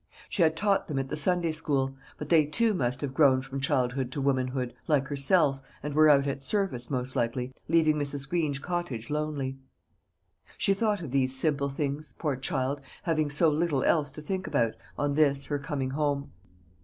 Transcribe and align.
She 0.29 0.41
had 0.41 0.57
taught 0.57 0.87
them 0.87 0.97
at 0.97 1.09
the 1.09 1.15
Sunday 1.15 1.51
school; 1.51 1.95
but 2.17 2.29
they 2.29 2.47
too 2.47 2.73
must 2.73 3.01
have 3.01 3.13
grown 3.13 3.39
from 3.43 3.59
childhood 3.61 4.11
to 4.13 4.19
womanhood, 4.19 4.73
like 4.87 5.09
herself, 5.09 5.61
and 5.83 5.93
were 5.93 6.09
out 6.09 6.25
at 6.25 6.43
service, 6.43 6.89
most 6.89 7.15
likely, 7.15 7.53
leaving 7.67 7.97
Mrs. 7.97 8.27
Green's 8.27 8.57
cottage 8.57 9.11
lonely. 9.11 9.59
She 10.57 10.73
thought 10.73 11.01
of 11.03 11.11
these 11.11 11.37
simple 11.37 11.69
things, 11.69 12.15
poor 12.17 12.35
child, 12.35 12.81
having 13.03 13.29
so 13.29 13.49
little 13.51 13.83
else 13.83 14.09
to 14.13 14.23
think 14.23 14.47
about, 14.47 14.73
on 14.97 15.13
this, 15.13 15.45
her 15.45 15.59
coming 15.59 15.91
home. 15.91 16.31